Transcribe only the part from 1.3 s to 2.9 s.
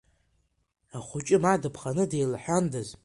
ма дыԥханы деилаҳәанда!